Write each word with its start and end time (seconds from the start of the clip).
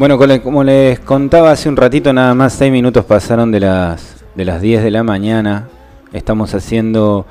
Bueno, 0.00 0.18
como 0.42 0.64
les 0.64 0.98
contaba 0.98 1.50
hace 1.50 1.68
un 1.68 1.76
ratito, 1.76 2.10
nada 2.14 2.34
más 2.34 2.54
6 2.54 2.72
minutos 2.72 3.04
pasaron 3.04 3.52
de 3.52 3.60
las, 3.60 4.24
de 4.34 4.46
las 4.46 4.62
10 4.62 4.82
de 4.82 4.90
la 4.90 5.02
mañana. 5.02 5.68
Estamos 6.14 6.54
haciendo 6.54 7.26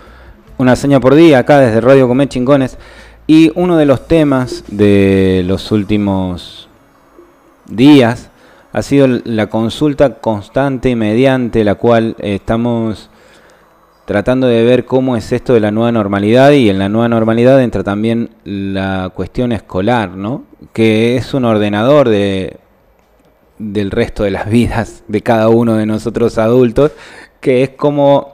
una 0.59 0.73
hazaña 0.73 0.99
por 0.99 1.15
día 1.15 1.39
acá 1.39 1.57
desde 1.57 1.81
Radio 1.81 2.07
Comer 2.07 2.29
Chingones. 2.29 2.77
Y 3.25 3.51
uno 3.55 3.75
de 3.75 3.87
los 3.87 4.07
temas 4.07 4.63
de 4.67 5.43
los 5.47 5.71
últimos 5.71 6.69
días 7.65 8.29
ha 8.71 8.83
sido 8.83 9.07
la 9.07 9.47
consulta 9.47 10.19
constante 10.19 10.95
mediante 10.95 11.63
la 11.63 11.73
cual 11.73 12.17
estamos 12.19 13.09
tratando 14.09 14.47
de 14.47 14.63
ver 14.63 14.85
cómo 14.85 15.15
es 15.17 15.31
esto 15.31 15.53
de 15.53 15.59
la 15.59 15.69
nueva 15.69 15.91
normalidad 15.91 16.49
y 16.49 16.67
en 16.71 16.79
la 16.79 16.89
nueva 16.89 17.07
normalidad 17.07 17.61
entra 17.61 17.83
también 17.83 18.31
la 18.43 19.11
cuestión 19.13 19.51
escolar, 19.51 20.17
¿no? 20.17 20.45
Que 20.73 21.15
es 21.15 21.35
un 21.35 21.45
ordenador 21.45 22.09
de 22.09 22.57
del 23.59 23.91
resto 23.91 24.23
de 24.23 24.31
las 24.31 24.49
vidas 24.49 25.03
de 25.07 25.21
cada 25.21 25.49
uno 25.49 25.75
de 25.75 25.85
nosotros 25.85 26.39
adultos, 26.39 26.91
que 27.39 27.61
es 27.61 27.69
como 27.69 28.33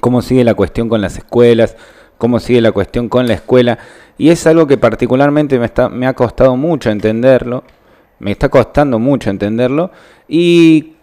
cómo 0.00 0.22
sigue 0.22 0.42
la 0.42 0.54
cuestión 0.54 0.88
con 0.88 1.02
las 1.02 1.18
escuelas, 1.18 1.76
cómo 2.16 2.40
sigue 2.40 2.62
la 2.62 2.72
cuestión 2.72 3.10
con 3.10 3.28
la 3.28 3.34
escuela 3.34 3.78
y 4.16 4.30
es 4.30 4.46
algo 4.46 4.66
que 4.66 4.78
particularmente 4.78 5.58
me 5.58 5.66
está 5.66 5.90
me 5.90 6.06
ha 6.06 6.14
costado 6.14 6.56
mucho 6.56 6.88
entenderlo, 6.88 7.62
me 8.20 8.30
está 8.30 8.48
costando 8.48 8.98
mucho 8.98 9.28
entenderlo 9.28 9.90
y 10.26 10.94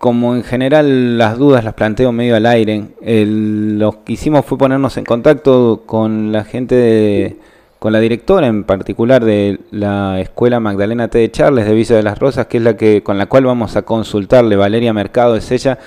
como 0.00 0.34
en 0.34 0.42
general 0.44 1.18
las 1.18 1.36
dudas 1.36 1.62
las 1.62 1.74
planteo 1.74 2.10
medio 2.10 2.34
al 2.34 2.46
aire, 2.46 2.84
el- 3.02 3.78
lo 3.78 4.02
que 4.02 4.14
hicimos 4.14 4.46
fue 4.46 4.56
ponernos 4.56 4.96
en 4.96 5.04
contacto 5.04 5.82
con 5.84 6.32
la 6.32 6.42
gente 6.44 6.74
de, 6.74 7.36
con 7.78 7.92
la 7.92 8.00
directora 8.00 8.46
en 8.46 8.64
particular 8.64 9.22
de 9.22 9.60
la 9.70 10.18
escuela 10.20 10.58
Magdalena 10.58 11.08
T. 11.08 11.18
de 11.18 11.30
Charles 11.30 11.66
de 11.66 11.74
Villa 11.74 11.96
de 11.96 12.02
las 12.02 12.18
Rosas, 12.18 12.46
que 12.46 12.56
es 12.56 12.62
la 12.62 12.78
que 12.78 13.02
con 13.02 13.18
la 13.18 13.26
cual 13.26 13.44
vamos 13.44 13.76
a 13.76 13.82
consultarle, 13.82 14.56
Valeria 14.56 14.94
Mercado 14.94 15.36
es 15.36 15.50
ella, 15.52 15.78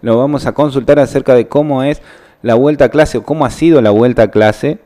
lo 0.00 0.16
vamos 0.16 0.46
a 0.46 0.52
consultar 0.52 0.98
acerca 0.98 1.34
de 1.34 1.46
cómo 1.46 1.82
es 1.82 2.00
la 2.40 2.54
vuelta 2.54 2.86
a 2.86 2.88
clase 2.88 3.18
o 3.18 3.22
cómo 3.22 3.44
ha 3.44 3.50
sido 3.50 3.82
la 3.82 3.90
vuelta 3.90 4.22
a 4.22 4.30
clase 4.30 4.78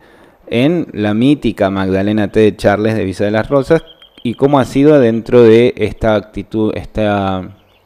en 0.48 0.88
la 0.92 1.14
mítica 1.14 1.70
Magdalena 1.70 2.28
T. 2.32 2.40
de 2.40 2.56
Charles 2.56 2.96
de 2.96 3.04
Villa 3.04 3.26
de 3.26 3.30
las 3.30 3.48
Rosas 3.48 3.80
y 4.24 4.34
cómo 4.34 4.58
ha 4.58 4.64
sido 4.64 4.98
dentro 4.98 5.42
de 5.42 5.72
esta 5.76 6.16
actitud, 6.16 6.72
este 6.74 7.06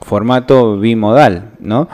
formato 0.06 0.78
bimodal, 0.78 1.50
¿no? 1.58 1.88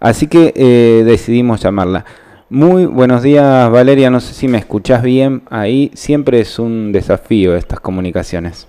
Así 0.00 0.26
que 0.26 0.52
eh, 0.56 1.04
decidimos 1.04 1.62
llamarla. 1.62 2.04
Muy 2.50 2.86
buenos 2.86 3.22
días 3.22 3.70
Valeria, 3.70 4.10
no 4.10 4.20
sé 4.20 4.34
si 4.34 4.48
me 4.48 4.58
escuchás 4.58 5.02
bien 5.02 5.42
ahí, 5.48 5.90
siempre 5.94 6.40
es 6.40 6.58
un 6.58 6.92
desafío 6.92 7.56
estas 7.56 7.80
comunicaciones. 7.80 8.68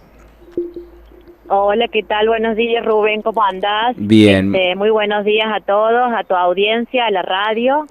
Hola, 1.50 1.88
¿qué 1.88 2.04
tal? 2.04 2.28
Buenos 2.30 2.56
días, 2.56 2.86
Rubén, 2.86 3.22
¿cómo 3.22 3.44
andás? 3.44 3.96
Bien. 3.98 4.56
Este, 4.56 4.76
muy 4.76 4.90
buenos 4.92 5.26
días 5.26 5.48
a 5.52 5.60
todos, 5.60 6.12
a 6.16 6.24
tu 6.24 6.36
audiencia, 6.36 7.08
a 7.08 7.12
la 7.12 7.22
radio. 7.24 7.86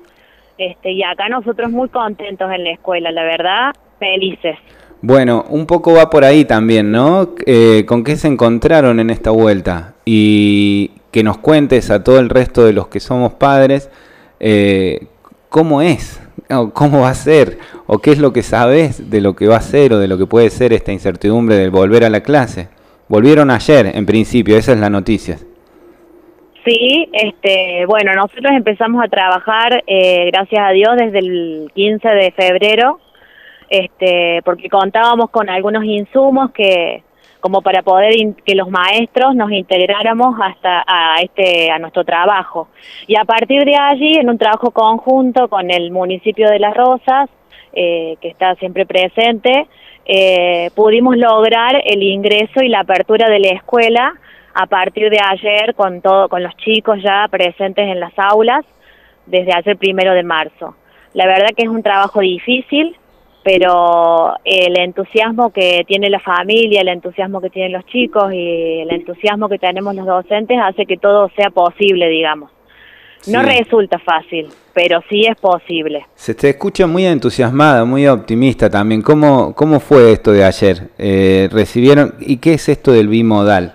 Este, 0.56 0.92
y 0.92 1.02
acá 1.02 1.28
nosotros 1.28 1.70
muy 1.70 1.88
contentos 1.88 2.50
en 2.50 2.64
la 2.64 2.70
escuela, 2.70 3.10
la 3.10 3.24
verdad, 3.24 3.72
felices. 3.98 4.56
Bueno, 5.00 5.44
un 5.48 5.66
poco 5.66 5.94
va 5.94 6.10
por 6.10 6.24
ahí 6.24 6.44
también, 6.44 6.90
¿no? 6.92 7.34
Eh, 7.44 7.84
¿Con 7.86 8.04
qué 8.04 8.16
se 8.16 8.28
encontraron 8.28 9.00
en 9.00 9.10
esta 9.10 9.30
vuelta? 9.30 9.91
Y 10.04 10.92
que 11.10 11.22
nos 11.22 11.38
cuentes 11.38 11.90
a 11.90 12.02
todo 12.02 12.18
el 12.18 12.28
resto 12.28 12.64
de 12.64 12.72
los 12.72 12.88
que 12.88 13.00
somos 13.00 13.34
padres 13.34 13.90
eh, 14.40 15.06
cómo 15.48 15.82
es, 15.82 16.20
o 16.50 16.70
cómo 16.70 17.02
va 17.02 17.10
a 17.10 17.14
ser, 17.14 17.58
o 17.86 17.98
qué 17.98 18.10
es 18.10 18.18
lo 18.18 18.32
que 18.32 18.42
sabes 18.42 19.10
de 19.10 19.20
lo 19.20 19.36
que 19.36 19.46
va 19.46 19.56
a 19.56 19.60
ser 19.60 19.92
o 19.92 19.98
de 19.98 20.08
lo 20.08 20.18
que 20.18 20.26
puede 20.26 20.50
ser 20.50 20.72
esta 20.72 20.92
incertidumbre 20.92 21.56
del 21.56 21.70
volver 21.70 22.04
a 22.04 22.10
la 22.10 22.22
clase. 22.22 22.68
Volvieron 23.08 23.50
ayer, 23.50 23.92
en 23.94 24.06
principio, 24.06 24.56
esa 24.56 24.72
es 24.72 24.78
la 24.78 24.88
noticia. 24.88 25.36
Sí, 26.64 27.08
este, 27.12 27.84
bueno, 27.86 28.14
nosotros 28.14 28.52
empezamos 28.52 29.04
a 29.04 29.08
trabajar, 29.08 29.84
eh, 29.86 30.30
gracias 30.32 30.64
a 30.64 30.70
Dios, 30.70 30.96
desde 30.96 31.18
el 31.18 31.70
15 31.74 32.08
de 32.08 32.30
febrero, 32.32 32.98
este, 33.68 34.40
porque 34.44 34.68
contábamos 34.68 35.30
con 35.30 35.50
algunos 35.50 35.84
insumos 35.84 36.52
que, 36.52 37.02
como 37.42 37.60
para 37.60 37.82
poder 37.82 38.14
que 38.46 38.54
los 38.54 38.70
maestros 38.70 39.34
nos 39.34 39.50
integráramos 39.50 40.36
hasta 40.40 40.84
a 40.86 41.16
este 41.20 41.72
a 41.72 41.78
nuestro 41.80 42.04
trabajo. 42.04 42.68
Y 43.08 43.16
a 43.16 43.24
partir 43.24 43.64
de 43.64 43.74
allí, 43.74 44.14
en 44.14 44.30
un 44.30 44.38
trabajo 44.38 44.70
conjunto 44.70 45.48
con 45.48 45.68
el 45.72 45.90
municipio 45.90 46.48
de 46.48 46.60
Las 46.60 46.72
Rosas, 46.72 47.28
eh, 47.72 48.16
que 48.20 48.28
está 48.28 48.54
siempre 48.54 48.86
presente, 48.86 49.66
eh, 50.06 50.70
pudimos 50.76 51.16
lograr 51.16 51.82
el 51.84 52.04
ingreso 52.04 52.62
y 52.62 52.68
la 52.68 52.80
apertura 52.80 53.28
de 53.28 53.40
la 53.40 53.48
escuela 53.48 54.14
a 54.54 54.66
partir 54.66 55.10
de 55.10 55.18
ayer 55.20 55.74
con 55.74 56.00
todo 56.00 56.28
con 56.28 56.44
los 56.44 56.56
chicos 56.58 57.02
ya 57.02 57.26
presentes 57.28 57.88
en 57.88 57.98
las 57.98 58.12
aulas 58.16 58.64
desde 59.26 59.52
ayer 59.52 59.76
primero 59.76 60.14
de 60.14 60.22
marzo. 60.22 60.76
La 61.12 61.26
verdad 61.26 61.48
que 61.56 61.64
es 61.64 61.68
un 61.68 61.82
trabajo 61.82 62.20
difícil, 62.20 62.96
pero 63.42 64.34
el 64.44 64.78
entusiasmo 64.78 65.52
que 65.52 65.84
tiene 65.86 66.08
la 66.10 66.20
familia, 66.20 66.80
el 66.80 66.88
entusiasmo 66.88 67.40
que 67.40 67.50
tienen 67.50 67.72
los 67.72 67.84
chicos 67.86 68.32
y 68.32 68.80
el 68.80 68.90
entusiasmo 68.92 69.48
que 69.48 69.58
tenemos 69.58 69.94
los 69.94 70.06
docentes 70.06 70.58
hace 70.62 70.86
que 70.86 70.96
todo 70.96 71.28
sea 71.36 71.50
posible, 71.50 72.08
digamos. 72.08 72.50
No 73.28 73.42
resulta 73.42 73.98
fácil, 74.00 74.48
pero 74.72 75.00
sí 75.08 75.26
es 75.26 75.36
posible. 75.36 76.04
Se 76.14 76.34
te 76.34 76.50
escucha 76.50 76.88
muy 76.88 77.06
entusiasmada, 77.06 77.84
muy 77.84 78.06
optimista 78.08 78.68
también. 78.68 79.00
¿Cómo, 79.00 79.54
cómo 79.54 79.78
fue 79.78 80.12
esto 80.12 80.32
de 80.32 80.44
ayer? 80.44 80.88
Eh, 80.98 81.48
¿Recibieron? 81.52 82.14
¿Y 82.20 82.38
qué 82.38 82.54
es 82.54 82.68
esto 82.68 82.90
del 82.90 83.06
bimodal? 83.06 83.74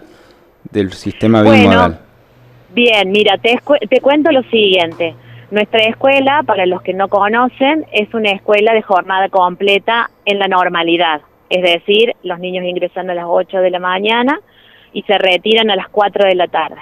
Del 0.69 0.91
sistema 0.91 1.43
bimodal. 1.43 1.97
bien, 2.73 3.09
mira, 3.09 3.37
te, 3.37 3.57
te 3.89 4.01
cuento 4.01 4.31
lo 4.31 4.43
siguiente. 4.43 5.15
Nuestra 5.49 5.79
escuela, 5.83 6.43
para 6.45 6.65
los 6.65 6.81
que 6.81 6.93
no 6.93 7.07
conocen, 7.07 7.85
es 7.93 8.13
una 8.13 8.31
escuela 8.31 8.73
de 8.73 8.81
jornada 8.81 9.29
completa 9.29 10.09
en 10.25 10.39
la 10.39 10.47
normalidad. 10.49 11.21
Es 11.49 11.61
decir, 11.61 12.15
los 12.23 12.37
niños 12.39 12.65
ingresan 12.65 13.09
a 13.09 13.13
las 13.13 13.25
8 13.25 13.59
de 13.59 13.71
la 13.71 13.79
mañana 13.79 14.41
y 14.91 15.03
se 15.03 15.17
retiran 15.17 15.71
a 15.71 15.77
las 15.77 15.87
4 15.87 16.27
de 16.27 16.35
la 16.35 16.47
tarde. 16.47 16.81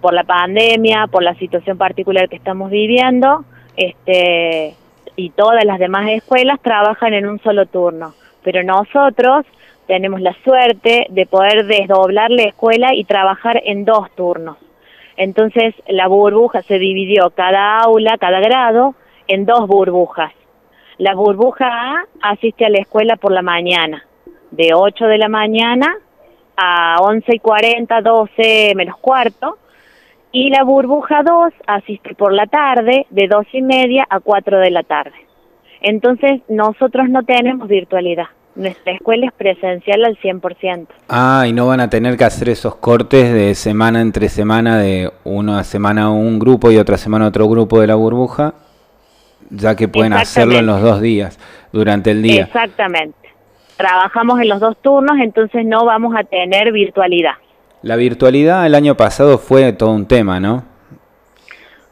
Por 0.00 0.12
la 0.12 0.24
pandemia, 0.24 1.06
por 1.06 1.22
la 1.22 1.34
situación 1.34 1.78
particular 1.78 2.28
que 2.28 2.34
estamos 2.34 2.70
viviendo, 2.70 3.44
este, 3.76 4.74
y 5.14 5.30
todas 5.30 5.64
las 5.64 5.78
demás 5.78 6.08
escuelas 6.10 6.60
trabajan 6.60 7.14
en 7.14 7.28
un 7.28 7.38
solo 7.40 7.66
turno. 7.66 8.14
Pero 8.42 8.64
nosotros 8.64 9.46
tenemos 9.86 10.20
la 10.20 10.34
suerte 10.42 11.06
de 11.10 11.26
poder 11.26 11.66
desdoblar 11.66 12.32
la 12.32 12.42
escuela 12.42 12.92
y 12.92 13.04
trabajar 13.04 13.62
en 13.64 13.84
dos 13.84 14.10
turnos. 14.16 14.56
Entonces 15.18 15.74
la 15.88 16.06
burbuja 16.06 16.62
se 16.62 16.78
dividió 16.78 17.30
cada 17.30 17.80
aula, 17.80 18.16
cada 18.18 18.38
grado, 18.38 18.94
en 19.26 19.44
dos 19.46 19.66
burbujas. 19.66 20.32
La 20.96 21.16
burbuja 21.16 21.66
A 21.66 22.04
asiste 22.22 22.64
a 22.64 22.68
la 22.70 22.78
escuela 22.78 23.16
por 23.16 23.32
la 23.32 23.42
mañana, 23.42 24.06
de 24.52 24.74
8 24.74 25.06
de 25.06 25.18
la 25.18 25.28
mañana 25.28 25.96
a 26.56 26.98
11 27.00 27.34
y 27.34 27.38
40, 27.40 28.00
12 28.00 28.72
menos 28.76 28.96
cuarto, 28.98 29.58
y 30.30 30.50
la 30.50 30.62
burbuja 30.62 31.24
2 31.24 31.52
asiste 31.66 32.14
por 32.14 32.32
la 32.32 32.46
tarde, 32.46 33.06
de 33.10 33.26
2 33.26 33.46
y 33.54 33.62
media 33.62 34.06
a 34.08 34.20
4 34.20 34.60
de 34.60 34.70
la 34.70 34.84
tarde. 34.84 35.16
Entonces 35.80 36.42
nosotros 36.48 37.08
no 37.08 37.24
tenemos 37.24 37.66
virtualidad 37.66 38.26
nuestra 38.58 38.92
escuela 38.92 39.26
es 39.26 39.32
presencial 39.32 40.04
al 40.04 40.18
100%. 40.18 40.88
Ah, 41.08 41.44
y 41.46 41.52
no 41.52 41.68
van 41.68 41.80
a 41.80 41.88
tener 41.88 42.16
que 42.16 42.24
hacer 42.24 42.48
esos 42.48 42.74
cortes 42.76 43.32
de 43.32 43.54
semana 43.54 44.00
entre 44.00 44.28
semana, 44.28 44.78
de 44.78 45.10
una 45.24 45.64
semana 45.64 46.10
un 46.10 46.38
grupo 46.38 46.70
y 46.70 46.76
otra 46.76 46.98
semana 46.98 47.28
otro 47.28 47.48
grupo 47.48 47.80
de 47.80 47.86
la 47.86 47.94
burbuja, 47.94 48.54
ya 49.50 49.76
que 49.76 49.88
pueden 49.88 50.12
hacerlo 50.12 50.58
en 50.58 50.66
los 50.66 50.82
dos 50.82 51.00
días, 51.00 51.38
durante 51.72 52.10
el 52.10 52.22
día. 52.22 52.42
Exactamente. 52.42 53.16
Trabajamos 53.76 54.40
en 54.40 54.48
los 54.48 54.60
dos 54.60 54.76
turnos, 54.82 55.18
entonces 55.22 55.64
no 55.64 55.84
vamos 55.84 56.14
a 56.16 56.24
tener 56.24 56.72
virtualidad. 56.72 57.34
La 57.82 57.94
virtualidad 57.94 58.66
el 58.66 58.74
año 58.74 58.96
pasado 58.96 59.38
fue 59.38 59.72
todo 59.72 59.92
un 59.92 60.06
tema, 60.06 60.40
¿no? 60.40 60.64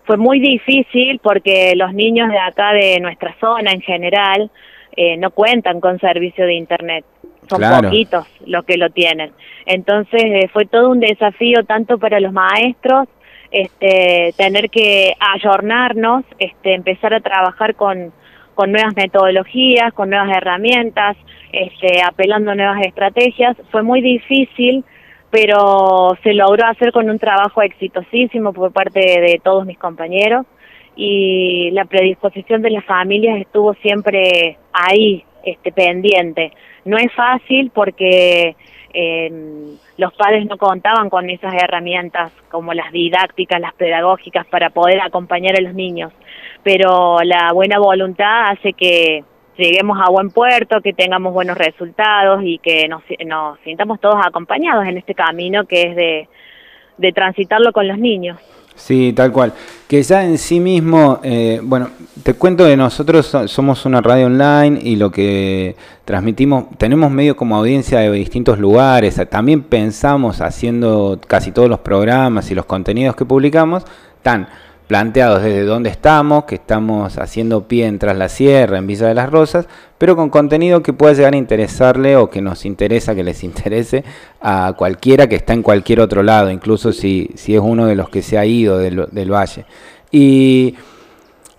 Fue 0.05 0.17
muy 0.17 0.41
difícil 0.41 1.21
porque 1.23 1.75
los 1.77 1.93
niños 1.95 2.29
de 2.29 2.39
acá, 2.39 2.73
de 2.73 2.99
nuestra 3.01 3.37
zona 3.41 3.71
en 3.71 3.81
general, 3.81 4.51
eh, 4.97 5.17
no 5.19 5.31
cuentan 5.31 5.81
con 5.81 5.99
servicio 6.01 6.47
de 6.47 6.55
Internet. 6.55 7.05
Son 7.49 7.61
poquitos 7.83 8.27
los 8.47 8.65
que 8.65 8.77
lo 8.77 8.91
tienen. 8.91 9.31
Entonces 9.67 10.23
eh, 10.25 10.49
fue 10.53 10.65
todo 10.65 10.91
un 10.91 11.01
desafío 11.01 11.65
tanto 11.65 11.99
para 11.99 12.19
los 12.19 12.33
maestros, 12.33 13.07
este, 13.51 14.35
tener 14.37 14.69
que 14.71 15.15
ayornarnos, 15.21 16.25
este, 16.39 16.75
empezar 16.75 17.15
a 17.15 17.21
trabajar 17.21 17.77
con, 17.77 18.13
con 18.55 18.73
nuevas 18.73 18.97
metodologías, 18.97 19.93
con 19.93 20.11
nuevas 20.11 20.37
herramientas, 20.37 21.17
este, 21.53 22.03
apelando 22.03 22.51
a 22.51 22.55
nuevas 22.55 22.85
estrategias. 22.85 23.57
Fue 23.71 23.83
muy 23.83 24.01
difícil, 24.01 24.83
pero 25.31 26.17
se 26.23 26.33
logró 26.33 26.67
hacer 26.67 26.91
con 26.91 27.09
un 27.09 27.19
trabajo 27.19 27.63
exitosísimo 27.63 28.53
por 28.53 28.73
parte 28.73 29.01
de 29.01 29.41
todos 29.45 29.67
mis 29.67 29.79
compañeros 29.79 30.47
y 30.97 31.71
la 31.73 31.85
predisposición 31.85 32.63
de 32.63 32.71
las 32.71 32.85
familias 32.85 33.39
estuvo 33.39 33.75
siempre 33.75 34.57
ahí, 34.73 35.25
este, 35.45 35.71
pendiente. 35.71 36.53
No 36.85 36.97
es 36.97 37.13
fácil 37.13 37.71
porque 37.73 38.57
eh, 38.93 39.31
los 39.99 40.13
padres 40.15 40.47
no 40.47 40.57
contaban 40.57 41.11
con 41.11 41.29
esas 41.29 41.55
herramientas 41.55 42.33
como 42.51 42.73
las 42.73 42.91
didácticas, 42.93 43.61
las 43.61 43.75
pedagógicas 43.75 44.47
para 44.47 44.71
poder 44.71 45.01
acompañar 45.01 45.55
a 45.57 45.61
los 45.61 45.75
niños, 45.75 46.13
pero 46.63 47.19
la 47.23 47.53
buena 47.53 47.79
voluntad 47.79 48.53
hace 48.53 48.73
que 48.73 49.23
lleguemos 49.59 49.99
a 50.01 50.11
buen 50.11 50.31
puerto, 50.31 50.81
que 50.81 50.93
tengamos 50.93 51.33
buenos 51.33 51.59
resultados 51.59 52.41
y 52.43 52.59
que 52.59 52.89
nos, 52.89 53.03
nos 53.25 53.59
sintamos 53.61 54.01
todos 54.01 54.17
acompañados 54.25 54.87
en 54.87 54.97
este 54.99 55.15
camino 55.15 55.67
que 55.67 55.83
es 55.83 55.97
de, 55.97 56.29
de 56.99 57.13
transitarlo 57.13 57.73
con 57.73 57.87
los 57.87 57.99
niños. 57.99 58.39
Sí, 58.77 59.13
tal 59.15 59.33
cual. 59.33 59.53
Que 59.89 60.03
ya 60.03 60.25
en 60.25 60.39
sí 60.39 60.61
mismo, 60.61 61.21
eh, 61.23 61.61
bueno, 61.63 61.91
te 62.23 62.35
cuento 62.35 62.67
que 62.67 62.77
nosotros 62.77 63.35
somos 63.47 63.87
una 63.87 64.01
radio 64.01 64.27
online 64.27 64.79
y 64.83 64.97
lo 64.97 65.11
que 65.11 65.77
transmitimos, 66.05 66.67
tenemos 66.79 67.11
medio 67.11 67.37
como 67.37 67.57
audiencia 67.57 68.01
de 68.01 68.11
distintos 68.13 68.59
lugares, 68.59 69.21
también 69.31 69.63
pensamos 69.63 70.41
haciendo 70.41 71.19
casi 71.27 71.53
todos 71.53 71.69
los 71.69 71.81
programas 71.81 72.51
y 72.51 72.55
los 72.55 72.67
contenidos 72.67 73.17
que 73.17 73.25
publicamos, 73.25 73.85
tan 74.23 74.49
planteados 74.87 75.43
desde 75.43 75.65
dónde 75.65 75.91
estamos, 75.91 76.45
que 76.45 76.55
estamos 76.55 77.19
haciendo 77.19 77.67
pie 77.67 77.87
en 77.87 77.99
Tras 77.99 78.17
la 78.17 78.29
Sierra, 78.29 78.79
en 78.79 78.87
Villa 78.87 79.09
de 79.09 79.15
las 79.15 79.31
Rosas, 79.31 79.67
pero 79.99 80.15
con 80.15 80.31
contenido 80.31 80.83
que 80.83 80.93
pueda 80.93 81.15
llegar 81.15 81.35
a 81.35 81.37
interesarle 81.37 82.17
o 82.17 82.31
que 82.31 82.41
nos 82.41 82.65
interesa, 82.65 83.15
que 83.15 83.25
les 83.25 83.43
interese 83.45 84.05
a 84.41 84.75
cualquiera 84.77 85.29
que 85.29 85.37
está 85.37 85.55
en 85.55 85.63
cualquier 85.63 86.01
otro 86.01 86.23
lado, 86.23 86.51
incluso 86.51 86.93
si, 86.93 87.31
si 87.35 87.55
es 87.55 87.61
uno 87.61 87.87
de 87.87 87.97
los 87.97 88.09
que 88.11 88.23
se 88.23 88.39
ha 88.39 88.47
ido 88.47 88.79
del, 88.79 89.07
del 89.11 89.33
valle. 89.33 89.67
Y, 90.13 90.77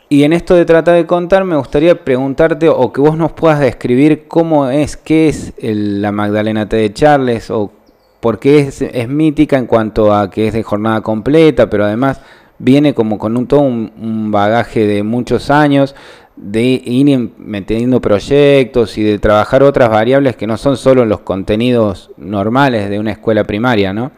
y, 0.08 0.24
en 0.24 0.32
esto 0.32 0.56
de 0.56 0.64
tratar 0.64 0.96
de 0.96 1.06
contar, 1.06 1.44
me 1.44 1.58
gustaría 1.58 2.06
preguntarte 2.06 2.70
o 2.70 2.94
que 2.94 3.02
vos 3.02 3.18
nos 3.18 3.34
puedas 3.34 3.60
describir 3.60 4.28
cómo 4.30 4.70
es, 4.70 4.96
qué 4.96 5.28
es 5.28 5.54
la 5.60 6.14
Magdalena 6.14 6.70
T 6.70 6.78
de 6.78 6.94
Charles 6.94 7.52
o 7.52 7.74
por 8.22 8.40
qué 8.40 8.60
es, 8.60 8.82
es 8.82 9.10
mítica 9.10 9.58
en 9.58 9.68
cuanto 9.68 10.14
a 10.14 10.32
que 10.32 10.48
es 10.48 10.54
de 10.54 10.64
jornada 10.64 11.02
completa, 11.02 11.70
pero 11.70 11.84
además 11.84 12.22
viene 12.60 12.94
como 12.94 13.18
con 13.18 13.38
un, 13.38 13.48
todo 13.48 13.62
un, 13.62 14.32
bagaje 14.32 14.86
de 14.86 15.04
muchos 15.04 15.50
años 15.50 15.96
de 16.36 16.62
ir 16.62 17.32
metiendo 17.38 18.00
proyectos 18.00 18.98
y 18.98 19.04
de 19.04 19.20
trabajar 19.20 19.64
otras 19.64 19.90
variables 19.90 20.36
que 20.36 20.48
no 20.48 20.58
son 20.58 20.78
solo 20.78 21.06
los 21.06 21.22
contenidos 21.22 22.12
normales 22.18 22.90
de 22.90 23.00
una 23.00 23.12
escuela 23.12 23.44
primaria, 23.44 23.94
¿no? 23.94 24.12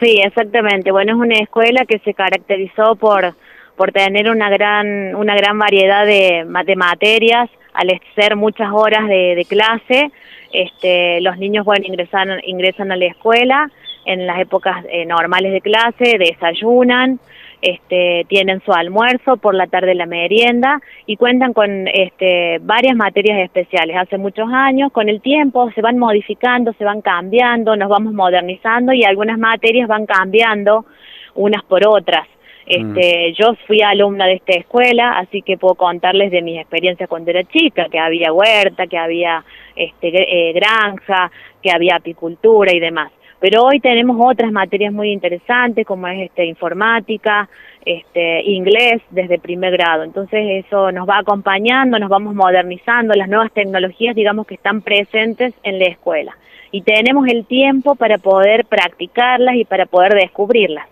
Sí, 0.00 0.20
exactamente. 0.24 0.92
Bueno, 0.92 1.12
es 1.12 1.18
una 1.18 1.38
escuela 1.38 1.84
que 1.84 1.98
se 1.98 2.14
caracterizó 2.14 2.96
por, 2.96 3.34
por 3.76 3.92
tener 3.92 4.30
una 4.30 4.48
gran, 4.48 5.14
una 5.14 5.34
gran 5.36 5.58
variedad 5.58 6.06
de, 6.06 6.46
de 6.64 6.76
materias, 6.76 7.50
al 7.74 8.00
ser 8.14 8.36
muchas 8.36 8.68
horas 8.72 9.06
de, 9.08 9.46
clase, 9.48 10.10
este, 10.52 11.20
los 11.20 11.38
niños 11.38 11.64
bueno, 11.64 11.84
ingresan, 11.86 12.40
ingresan 12.44 12.92
a 12.92 12.96
la 12.96 13.06
escuela, 13.06 13.70
en 14.04 14.26
las 14.26 14.38
épocas 14.40 14.84
eh, 14.90 15.04
normales 15.06 15.52
de 15.52 15.60
clase, 15.60 16.18
desayunan, 16.18 17.20
este, 17.62 18.24
tienen 18.28 18.62
su 18.64 18.72
almuerzo, 18.72 19.36
por 19.36 19.54
la 19.54 19.66
tarde 19.66 19.94
la 19.94 20.06
merienda 20.06 20.80
y 21.06 21.16
cuentan 21.16 21.52
con 21.52 21.88
este, 21.88 22.58
varias 22.62 22.96
materias 22.96 23.38
especiales. 23.40 23.96
Hace 23.96 24.18
muchos 24.18 24.48
años, 24.50 24.90
con 24.92 25.08
el 25.08 25.20
tiempo, 25.20 25.70
se 25.72 25.82
van 25.82 25.98
modificando, 25.98 26.72
se 26.74 26.84
van 26.84 27.02
cambiando, 27.02 27.76
nos 27.76 27.88
vamos 27.88 28.14
modernizando 28.14 28.92
y 28.92 29.04
algunas 29.04 29.38
materias 29.38 29.88
van 29.88 30.06
cambiando 30.06 30.86
unas 31.34 31.62
por 31.64 31.86
otras. 31.86 32.26
Este, 32.66 33.30
mm. 33.30 33.34
Yo 33.34 33.54
fui 33.66 33.82
alumna 33.82 34.26
de 34.26 34.34
esta 34.34 34.52
escuela, 34.52 35.18
así 35.18 35.42
que 35.42 35.58
puedo 35.58 35.74
contarles 35.74 36.30
de 36.30 36.40
mis 36.40 36.58
experiencias 36.58 37.08
cuando 37.08 37.30
era 37.30 37.42
chica, 37.44 37.88
que 37.90 37.98
había 37.98 38.32
huerta, 38.32 38.86
que 38.86 38.96
había 38.96 39.44
este, 39.76 40.08
eh, 40.08 40.52
granja, 40.52 41.30
que 41.62 41.70
había 41.70 41.96
apicultura 41.96 42.72
y 42.72 42.80
demás 42.80 43.10
Pero 43.40 43.64
hoy 43.64 43.80
tenemos 43.80 44.16
otras 44.20 44.52
materias 44.52 44.92
muy 44.92 45.10
interesantes 45.12 45.86
como 45.86 46.06
es 46.08 46.26
este 46.26 46.44
informática, 46.44 47.48
este 47.84 48.42
inglés 48.42 49.00
desde 49.10 49.38
primer 49.38 49.72
grado. 49.72 50.04
Entonces 50.04 50.64
eso 50.66 50.92
nos 50.92 51.08
va 51.08 51.18
acompañando, 51.18 51.98
nos 51.98 52.10
vamos 52.10 52.34
modernizando, 52.34 53.14
las 53.14 53.28
nuevas 53.28 53.50
tecnologías 53.52 54.14
digamos 54.14 54.46
que 54.46 54.54
están 54.54 54.82
presentes 54.82 55.54
en 55.62 55.78
la 55.78 55.86
escuela 55.86 56.36
y 56.72 56.82
tenemos 56.82 57.26
el 57.28 57.44
tiempo 57.46 57.94
para 57.94 58.18
poder 58.18 58.64
practicarlas 58.66 59.56
y 59.56 59.64
para 59.64 59.86
poder 59.86 60.14
descubrirlas. 60.14 60.86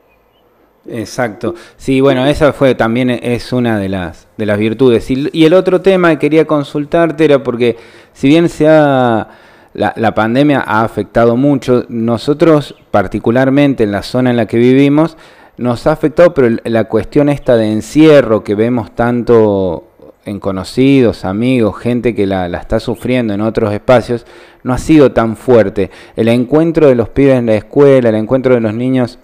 Exacto. 0.86 1.54
Sí, 1.76 2.00
bueno, 2.00 2.24
esa 2.26 2.52
fue 2.52 2.74
también 2.74 3.10
es 3.10 3.52
una 3.52 3.78
de 3.78 3.88
las 3.88 4.26
de 4.36 4.46
las 4.46 4.58
virtudes. 4.58 5.10
Y, 5.10 5.44
el 5.44 5.52
otro 5.52 5.82
tema 5.82 6.10
que 6.10 6.18
quería 6.18 6.46
consultarte 6.46 7.24
era 7.24 7.42
porque 7.42 7.76
si 8.12 8.28
bien 8.28 8.48
se 8.48 8.68
ha 8.68 9.28
la, 9.74 10.14
pandemia 10.14 10.62
ha 10.66 10.82
afectado 10.82 11.36
mucho. 11.36 11.84
Nosotros, 11.88 12.74
particularmente 12.90 13.84
en 13.84 13.92
la 13.92 14.02
zona 14.02 14.30
en 14.30 14.36
la 14.36 14.46
que 14.46 14.58
vivimos, 14.58 15.16
nos 15.56 15.86
ha 15.86 15.92
afectado, 15.92 16.34
pero 16.34 16.56
la 16.64 16.84
cuestión 16.84 17.28
esta 17.28 17.56
de 17.56 17.70
encierro 17.70 18.44
que 18.44 18.54
vemos 18.54 18.94
tanto 18.94 19.84
en 20.24 20.40
conocidos, 20.40 21.24
amigos, 21.24 21.78
gente 21.78 22.14
que 22.14 22.26
la, 22.26 22.46
está 22.46 22.80
sufriendo 22.80 23.34
en 23.34 23.40
otros 23.40 23.72
espacios, 23.72 24.26
no 24.62 24.72
ha 24.72 24.78
sido 24.78 25.12
tan 25.12 25.36
fuerte. 25.36 25.90
El 26.16 26.28
encuentro 26.28 26.86
de 26.88 26.94
los 26.94 27.08
pibes 27.08 27.38
en 27.38 27.46
la 27.46 27.54
escuela, 27.54 28.10
el 28.10 28.14
encuentro 28.14 28.54
de 28.54 28.60
los 28.60 28.74
niños 28.74 29.18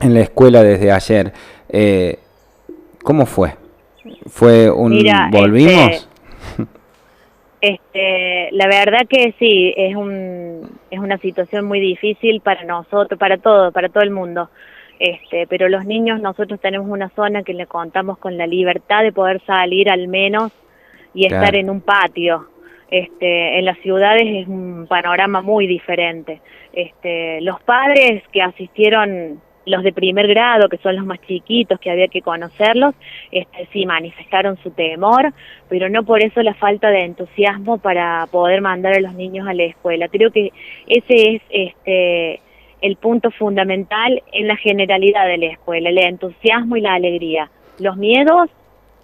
en 0.00 0.14
la 0.14 0.20
escuela 0.20 0.62
desde 0.62 0.90
ayer, 0.90 1.32
eh, 1.68 2.18
¿cómo 3.02 3.26
fue? 3.26 3.54
¿Fue 4.26 4.70
un... 4.70 5.02
¿Volvimos? 5.30 5.90
Este, 5.90 6.09
este, 7.60 8.48
la 8.52 8.66
verdad 8.66 9.06
que 9.08 9.34
sí, 9.38 9.74
es, 9.76 9.94
un, 9.94 10.78
es 10.90 10.98
una 10.98 11.18
situación 11.18 11.66
muy 11.66 11.80
difícil 11.80 12.40
para 12.40 12.64
nosotros, 12.64 13.18
para 13.18 13.38
todo, 13.38 13.70
para 13.72 13.88
todo 13.88 14.02
el 14.02 14.10
mundo. 14.10 14.50
Este, 14.98 15.46
pero 15.46 15.68
los 15.68 15.84
niños, 15.84 16.20
nosotros 16.20 16.60
tenemos 16.60 16.88
una 16.88 17.08
zona 17.10 17.42
que 17.42 17.54
le 17.54 17.66
contamos 17.66 18.18
con 18.18 18.36
la 18.36 18.46
libertad 18.46 19.02
de 19.02 19.12
poder 19.12 19.40
salir 19.46 19.90
al 19.90 20.08
menos 20.08 20.52
y 21.14 21.26
estar 21.26 21.54
en 21.54 21.70
un 21.70 21.80
patio. 21.80 22.48
Este, 22.90 23.58
en 23.58 23.64
las 23.64 23.78
ciudades 23.78 24.24
es 24.26 24.48
un 24.48 24.86
panorama 24.88 25.42
muy 25.42 25.66
diferente. 25.66 26.40
Este, 26.72 27.40
los 27.40 27.60
padres 27.62 28.22
que 28.32 28.42
asistieron 28.42 29.40
los 29.66 29.82
de 29.82 29.92
primer 29.92 30.26
grado, 30.26 30.68
que 30.68 30.78
son 30.78 30.96
los 30.96 31.04
más 31.04 31.20
chiquitos, 31.22 31.78
que 31.78 31.90
había 31.90 32.08
que 32.08 32.22
conocerlos, 32.22 32.94
este, 33.30 33.68
sí 33.72 33.86
manifestaron 33.86 34.56
su 34.62 34.70
temor, 34.70 35.32
pero 35.68 35.88
no 35.88 36.02
por 36.02 36.22
eso 36.22 36.42
la 36.42 36.54
falta 36.54 36.90
de 36.90 37.04
entusiasmo 37.04 37.78
para 37.78 38.26
poder 38.30 38.60
mandar 38.62 38.94
a 38.96 39.00
los 39.00 39.14
niños 39.14 39.46
a 39.46 39.54
la 39.54 39.64
escuela. 39.64 40.08
Creo 40.08 40.30
que 40.30 40.52
ese 40.86 41.36
es 41.36 41.42
este, 41.50 42.40
el 42.80 42.96
punto 42.96 43.30
fundamental 43.30 44.22
en 44.32 44.48
la 44.48 44.56
generalidad 44.56 45.26
de 45.26 45.38
la 45.38 45.46
escuela, 45.46 45.90
el 45.90 45.98
entusiasmo 45.98 46.76
y 46.76 46.80
la 46.80 46.94
alegría. 46.94 47.50
Los 47.78 47.96
miedos 47.96 48.50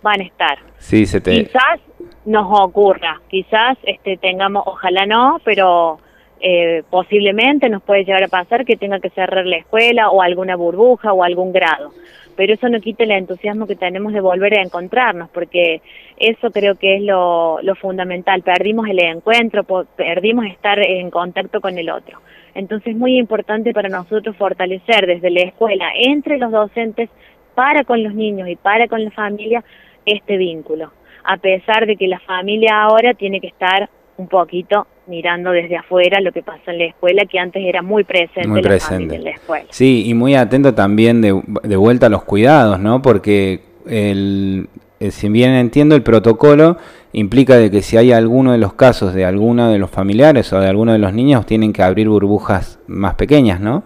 van 0.03 0.21
a 0.21 0.25
estar. 0.25 0.59
Sí, 0.79 1.07
se 1.07 1.21
te... 1.21 1.45
Quizás 1.45 1.81
nos 2.25 2.47
ocurra, 2.51 3.21
quizás 3.29 3.77
este, 3.85 4.17
tengamos, 4.17 4.63
ojalá 4.67 5.07
no, 5.07 5.41
pero 5.45 5.99
eh, 6.41 6.83
posiblemente 6.91 7.69
nos 7.69 7.83
puede 7.83 8.05
llegar 8.05 8.23
a 8.23 8.29
pasar 8.29 8.65
que 8.65 8.77
tenga 8.77 9.01
que 9.01 9.11
cerrar 9.11 9.47
la 9.47 9.57
escuela 9.57 10.11
o 10.11 10.23
alguna 10.23 10.57
burbuja 10.57 11.13
o 11.13 11.23
algún 11.23 11.53
grado. 11.53 11.93
Pero 12.37 12.53
eso 12.53 12.69
no 12.69 12.81
quita 12.81 13.05
el 13.05 13.13
entusiasmo 13.13 13.67
que 13.67 13.77
tenemos 13.77 14.13
de 14.13 14.21
volver 14.21 14.59
a 14.59 14.63
encontrarnos, 14.63 15.31
porque 15.31 15.81
eso 16.19 16.51
creo 16.51 16.75
que 16.75 16.97
es 16.97 17.03
lo, 17.03 17.63
lo 17.63 17.75
fundamental. 17.77 18.43
Perdimos 18.43 18.87
el 18.89 19.03
encuentro, 19.03 19.65
perdimos 19.97 20.45
estar 20.47 20.79
en 20.79 21.11
contacto 21.11 21.63
con 21.63 21.79
el 21.79 21.89
otro. 21.89 22.21
Entonces 22.55 22.89
es 22.89 22.97
muy 22.97 23.17
importante 23.17 23.73
para 23.73 23.89
nosotros 23.89 24.37
fortalecer 24.37 25.07
desde 25.07 25.31
la 25.31 25.41
escuela, 25.41 25.91
entre 25.95 26.37
los 26.37 26.53
docentes, 26.53 27.09
para 27.55 27.85
con 27.85 28.03
los 28.03 28.15
niños 28.15 28.49
y 28.49 28.57
para 28.57 28.87
con 28.87 29.03
la 29.03 29.11
familia, 29.11 29.65
este 30.05 30.37
vínculo. 30.37 30.93
A 31.25 31.39
pesar 31.39 31.87
de 31.87 31.97
que 31.97 32.07
la 32.07 32.21
familia 32.21 32.83
ahora 32.83 33.15
tiene 33.15 33.41
que 33.41 33.49
estar 33.49 33.89
un 34.19 34.29
poquito 34.29 34.87
mirando 35.07 35.51
desde 35.51 35.77
afuera 35.77 36.21
lo 36.21 36.33
que 36.33 36.43
pasa 36.43 36.73
en 36.73 36.79
la 36.79 36.85
escuela, 36.87 37.25
que 37.27 37.39
antes 37.39 37.63
era 37.65 37.83
muy 37.83 38.05
presente, 38.05 38.49
muy 38.49 38.63
presente. 38.63 39.17
en 39.17 39.25
la 39.25 39.31
escuela. 39.31 39.67
Sí, 39.71 40.05
y 40.07 40.15
muy 40.15 40.35
atento 40.35 40.75
también 40.75 41.21
de, 41.21 41.41
de 41.63 41.77
vuelta 41.77 42.07
a 42.07 42.09
los 42.09 42.25
cuidados, 42.25 42.81
¿no? 42.81 43.03
Porque 43.03 43.61
el, 43.87 44.69
eh, 44.99 45.11
si 45.11 45.29
bien 45.29 45.51
entiendo 45.51 45.95
el 45.95 46.03
protocolo, 46.03 46.79
implica 47.13 47.57
de 47.57 47.71
que 47.71 47.83
si 47.83 47.97
hay 47.97 48.13
alguno 48.13 48.53
de 48.53 48.59
los 48.59 48.73
casos 48.75 49.15
de 49.15 49.25
alguno 49.25 49.71
de 49.71 49.79
los 49.79 49.91
familiares 49.91 50.53
o 50.53 50.61
de 50.61 50.69
alguno 50.69 50.93
de 50.93 50.99
los 50.99 51.13
niños, 51.13 51.47
tienen 51.47 51.73
que 51.73 51.83
abrir 51.83 52.09
burbujas 52.09 52.79
más 52.87 53.15
pequeñas, 53.15 53.61
¿no? 53.61 53.85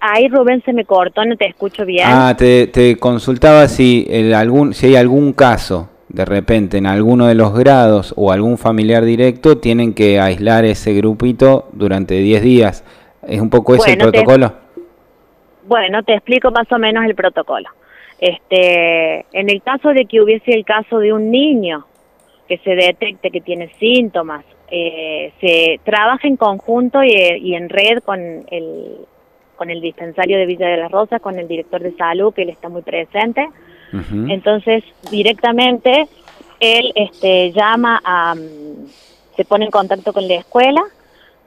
Ahí 0.00 0.28
Rubén 0.28 0.60
se 0.64 0.72
me 0.72 0.84
cortó, 0.84 1.24
no 1.24 1.36
te 1.36 1.46
escucho 1.46 1.84
bien. 1.84 2.04
Ah, 2.08 2.34
te, 2.36 2.66
te 2.66 2.96
consultaba 2.96 3.68
si, 3.68 4.06
el, 4.10 4.34
algún, 4.34 4.74
si 4.74 4.86
hay 4.86 4.96
algún 4.96 5.32
caso 5.32 5.88
de 6.08 6.24
repente 6.24 6.78
en 6.78 6.86
alguno 6.86 7.26
de 7.26 7.34
los 7.34 7.54
grados 7.54 8.14
o 8.16 8.32
algún 8.32 8.58
familiar 8.58 9.04
directo 9.04 9.58
tienen 9.58 9.94
que 9.94 10.20
aislar 10.20 10.64
ese 10.64 10.94
grupito 10.94 11.68
durante 11.72 12.14
10 12.14 12.42
días. 12.42 12.84
¿Es 13.26 13.40
un 13.40 13.50
poco 13.50 13.74
ese 13.74 13.92
el 13.92 13.98
protocolo? 13.98 14.52
bueno, 15.68 16.02
te 16.02 16.14
explico 16.14 16.50
más 16.50 16.70
o 16.72 16.78
menos 16.78 17.04
el 17.04 17.14
protocolo. 17.14 17.68
Este, 18.18 19.26
en 19.32 19.50
el 19.50 19.62
caso 19.62 19.90
de 19.90 20.06
que 20.06 20.20
hubiese 20.20 20.52
el 20.52 20.64
caso 20.64 20.98
de 20.98 21.12
un 21.12 21.30
niño 21.30 21.86
que 22.48 22.56
se 22.58 22.74
detecte 22.74 23.30
que 23.30 23.42
tiene 23.42 23.68
síntomas, 23.78 24.44
eh, 24.70 25.32
se 25.40 25.78
trabaja 25.84 26.26
en 26.26 26.36
conjunto 26.36 27.04
y, 27.04 27.10
y, 27.10 27.54
en 27.54 27.68
red 27.68 27.98
con 28.02 28.18
el, 28.50 28.96
con 29.56 29.68
el 29.68 29.80
dispensario 29.82 30.38
de 30.38 30.46
Villa 30.46 30.68
de 30.68 30.78
las 30.78 30.90
Rosas, 30.90 31.20
con 31.20 31.38
el 31.38 31.46
director 31.46 31.82
de 31.82 31.92
salud, 31.92 32.32
que 32.32 32.42
él 32.42 32.48
está 32.48 32.70
muy 32.70 32.82
presente 32.82 33.46
entonces, 33.92 34.84
directamente 35.10 36.08
él 36.60 36.92
este, 36.94 37.52
llama 37.52 38.00
a, 38.04 38.34
se 39.36 39.44
pone 39.44 39.66
en 39.66 39.70
contacto 39.70 40.12
con 40.12 40.26
la 40.26 40.34
escuela, 40.34 40.82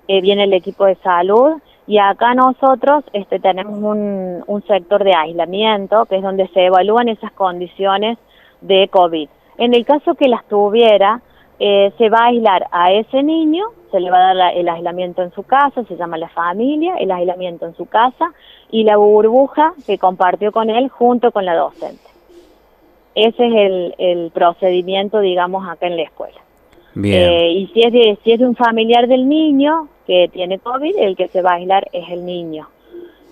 eh, 0.07 0.21
viene 0.21 0.45
el 0.45 0.53
equipo 0.53 0.85
de 0.85 0.95
salud 0.95 1.61
y 1.87 1.97
acá 1.97 2.33
nosotros 2.33 3.03
este, 3.13 3.39
tenemos 3.39 3.77
un, 3.77 4.43
un 4.45 4.63
sector 4.65 5.03
de 5.03 5.13
aislamiento, 5.13 6.05
que 6.05 6.17
es 6.17 6.21
donde 6.23 6.47
se 6.49 6.65
evalúan 6.65 7.09
esas 7.09 7.31
condiciones 7.33 8.17
de 8.61 8.87
COVID. 8.87 9.29
En 9.57 9.73
el 9.73 9.85
caso 9.85 10.15
que 10.15 10.27
las 10.27 10.45
tuviera, 10.47 11.21
eh, 11.59 11.91
se 11.97 12.09
va 12.09 12.19
a 12.19 12.25
aislar 12.27 12.67
a 12.71 12.91
ese 12.91 13.21
niño, 13.21 13.65
se 13.91 13.99
le 13.99 14.09
va 14.09 14.17
a 14.17 14.33
dar 14.33 14.53
el 14.55 14.67
aislamiento 14.67 15.21
en 15.21 15.31
su 15.31 15.43
casa, 15.43 15.83
se 15.83 15.95
llama 15.95 16.17
la 16.17 16.29
familia, 16.29 16.95
el 16.95 17.11
aislamiento 17.11 17.65
en 17.65 17.75
su 17.75 17.85
casa 17.85 18.31
y 18.71 18.83
la 18.83 18.97
burbuja 18.97 19.73
que 19.85 19.97
compartió 19.97 20.51
con 20.51 20.69
él 20.69 20.89
junto 20.89 21.31
con 21.31 21.45
la 21.45 21.55
docente. 21.55 22.10
Ese 23.15 23.45
es 23.45 23.53
el, 23.53 23.95
el 23.97 24.31
procedimiento, 24.31 25.19
digamos, 25.19 25.67
acá 25.67 25.87
en 25.87 25.97
la 25.97 26.03
escuela. 26.03 26.39
Eh, 26.95 27.51
y 27.51 27.67
si 27.67 27.81
es, 27.81 27.93
de, 27.93 28.17
si 28.23 28.33
es 28.33 28.39
de 28.39 28.45
un 28.45 28.55
familiar 28.55 29.07
del 29.07 29.27
niño 29.27 29.87
que 30.05 30.29
tiene 30.31 30.59
COVID, 30.59 30.95
el 30.97 31.15
que 31.15 31.27
se 31.29 31.41
va 31.41 31.51
a 31.51 31.55
aislar 31.55 31.87
es 31.93 32.09
el 32.09 32.25
niño. 32.25 32.67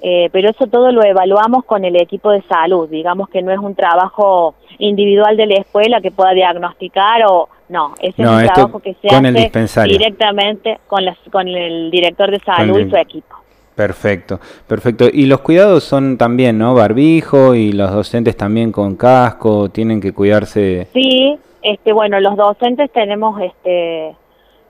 Eh, 0.01 0.29
pero 0.31 0.49
eso 0.49 0.67
todo 0.67 0.93
lo 0.93 1.03
evaluamos 1.03 1.65
con 1.65 1.83
el 1.83 1.97
equipo 1.97 2.31
de 2.31 2.41
salud, 2.43 2.87
digamos 2.87 3.27
que 3.27 3.41
no 3.41 3.51
es 3.51 3.59
un 3.59 3.75
trabajo 3.75 4.55
individual 4.77 5.35
de 5.35 5.45
la 5.45 5.55
escuela 5.55 5.99
que 5.99 6.09
pueda 6.09 6.31
diagnosticar 6.31 7.23
o 7.27 7.49
no, 7.67 7.95
ese 7.99 8.21
es 8.23 8.29
un 8.29 8.45
trabajo 8.45 8.79
que 8.79 8.95
se 9.01 9.09
hace 9.09 9.83
directamente 9.83 10.79
con, 10.87 11.03
las, 11.03 11.17
con 11.29 11.49
el 11.49 11.91
director 11.91 12.31
de 12.31 12.39
salud 12.39 12.79
y 12.79 12.89
su 12.89 12.95
equipo. 12.95 13.35
Perfecto, 13.79 14.41
perfecto. 14.67 15.05
Y 15.09 15.25
los 15.25 15.39
cuidados 15.39 15.85
son 15.85 16.17
también, 16.17 16.57
¿no? 16.57 16.73
Barbijo 16.73 17.55
y 17.55 17.71
los 17.71 17.89
docentes 17.93 18.35
también 18.35 18.73
con 18.73 18.97
casco, 18.97 19.69
tienen 19.69 20.01
que 20.01 20.11
cuidarse. 20.11 20.89
Sí, 20.91 21.39
este, 21.61 21.93
bueno, 21.93 22.19
los 22.19 22.35
docentes 22.35 22.91
tenemos 22.91 23.39
este, 23.39 24.13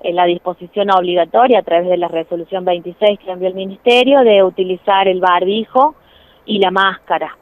la 0.03 0.25
disposición 0.25 0.91
obligatoria 0.91 1.57
a 1.57 1.63
través 1.63 1.89
de 1.89 1.97
la 1.97 2.07
resolución 2.07 2.65
26 2.65 3.17
que 3.17 3.31
envió 3.31 3.47
el 3.47 3.55
Ministerio 3.55 4.19
de 4.19 4.43
utilizar 4.43 5.07
el 5.07 5.19
barbijo 5.19 5.95
y 6.45 6.59
la 6.59 6.69
máscara. 6.69 7.35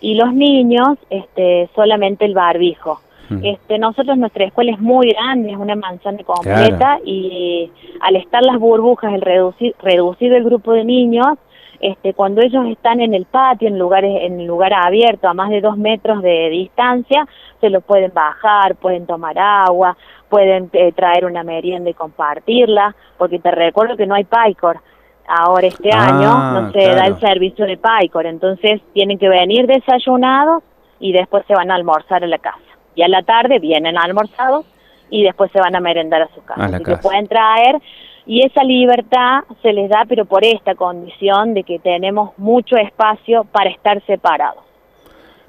Y 0.00 0.14
los 0.14 0.32
niños, 0.32 0.96
este, 1.10 1.68
solamente 1.74 2.24
el 2.24 2.34
barbijo. 2.34 3.00
Este, 3.42 3.78
nosotros 3.78 4.18
nuestra 4.18 4.44
escuela 4.44 4.72
es 4.72 4.80
muy 4.80 5.12
grande, 5.12 5.52
es 5.52 5.56
una 5.56 5.76
manzana 5.76 6.18
completa 6.24 6.98
y 7.04 7.70
al 8.00 8.16
estar 8.16 8.42
las 8.42 8.58
burbujas, 8.58 9.12
el 9.14 9.20
reducir, 9.20 9.74
reducido 9.80 10.36
el 10.36 10.44
grupo 10.44 10.72
de 10.72 10.84
niños, 10.84 11.38
este, 11.80 12.12
cuando 12.12 12.42
ellos 12.42 12.66
están 12.66 13.00
en 13.00 13.14
el 13.14 13.24
patio, 13.24 13.68
en 13.68 13.78
lugares, 13.78 14.22
en 14.22 14.46
lugar 14.46 14.74
abierto, 14.74 15.28
a 15.28 15.34
más 15.34 15.48
de 15.48 15.60
dos 15.60 15.78
metros 15.78 16.22
de 16.22 16.50
distancia, 16.50 17.26
se 17.60 17.70
lo 17.70 17.80
pueden 17.80 18.12
bajar, 18.12 18.76
pueden 18.76 19.06
tomar 19.06 19.38
agua, 19.38 19.96
pueden 20.28 20.68
eh, 20.72 20.92
traer 20.92 21.24
una 21.24 21.42
merienda 21.42 21.88
y 21.88 21.94
compartirla, 21.94 22.94
porque 23.16 23.38
te 23.38 23.50
recuerdo 23.50 23.96
que 23.96 24.06
no 24.06 24.14
hay 24.14 24.24
PICOR. 24.24 24.78
Ahora 25.26 25.68
este 25.68 25.90
ah, 25.92 26.06
año 26.06 26.60
no 26.60 26.72
se 26.72 26.86
da 26.86 27.06
el 27.06 27.18
servicio 27.20 27.64
de 27.64 27.78
PICOR, 27.78 28.26
entonces 28.26 28.82
tienen 28.92 29.18
que 29.18 29.28
venir 29.28 29.66
desayunados 29.66 30.62
y 30.98 31.12
después 31.12 31.46
se 31.46 31.54
van 31.54 31.70
a 31.70 31.76
almorzar 31.76 32.24
en 32.24 32.30
la 32.30 32.38
casa 32.38 32.69
y 32.94 33.02
a 33.02 33.08
la 33.08 33.22
tarde 33.22 33.58
vienen 33.58 33.98
almorzados 33.98 34.66
y 35.10 35.24
después 35.24 35.50
se 35.52 35.60
van 35.60 35.74
a 35.76 35.80
merendar 35.80 36.22
a 36.22 36.28
su 36.34 36.42
casa. 36.44 36.64
Así 36.64 36.84
que 36.84 36.96
pueden 36.96 37.26
traer 37.26 37.80
Y 38.26 38.44
esa 38.44 38.62
libertad 38.62 39.40
se 39.62 39.72
les 39.72 39.88
da, 39.88 40.04
pero 40.08 40.24
por 40.24 40.44
esta 40.44 40.74
condición 40.74 41.54
de 41.54 41.64
que 41.64 41.78
tenemos 41.78 42.36
mucho 42.38 42.76
espacio 42.76 43.44
para 43.44 43.70
estar 43.70 44.00
separados. 44.06 44.62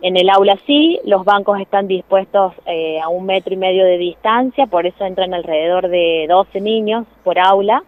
En 0.01 0.17
el 0.17 0.29
aula 0.31 0.57
sí, 0.65 0.99
los 1.05 1.23
bancos 1.23 1.59
están 1.59 1.87
dispuestos 1.87 2.53
eh, 2.65 2.99
a 2.99 3.07
un 3.07 3.25
metro 3.25 3.53
y 3.53 3.57
medio 3.57 3.85
de 3.85 3.99
distancia, 3.99 4.65
por 4.65 4.87
eso 4.87 5.05
entran 5.05 5.35
alrededor 5.35 5.89
de 5.89 6.25
12 6.27 6.59
niños 6.59 7.05
por 7.23 7.37
aula, 7.37 7.83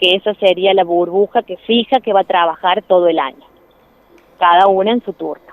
que 0.00 0.16
esa 0.16 0.34
sería 0.34 0.74
la 0.74 0.82
burbuja 0.82 1.42
que 1.42 1.56
fija 1.58 2.00
que 2.00 2.12
va 2.12 2.20
a 2.20 2.24
trabajar 2.24 2.82
todo 2.82 3.06
el 3.06 3.20
año, 3.20 3.46
cada 4.40 4.66
una 4.66 4.90
en 4.90 5.04
su 5.04 5.12
turno. 5.12 5.51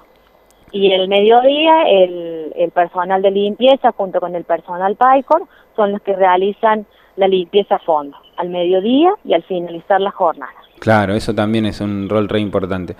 Y 0.71 0.91
el 0.91 1.07
mediodía, 1.07 1.83
el, 1.89 2.53
el 2.55 2.71
personal 2.71 3.21
de 3.21 3.31
limpieza 3.31 3.91
junto 3.91 4.19
con 4.19 4.35
el 4.35 4.43
personal 4.43 4.95
PICOR 4.95 5.43
son 5.75 5.93
los 5.93 6.01
que 6.01 6.13
realizan 6.13 6.85
la 7.15 7.27
limpieza 7.27 7.75
a 7.75 7.79
fondo, 7.79 8.17
al 8.37 8.49
mediodía 8.49 9.11
y 9.25 9.33
al 9.33 9.43
finalizar 9.43 9.99
la 9.99 10.11
jornada. 10.11 10.53
Claro, 10.79 11.13
eso 11.13 11.35
también 11.35 11.65
es 11.65 11.81
un 11.81 12.07
rol 12.07 12.29
re 12.29 12.39
importante. 12.39 12.95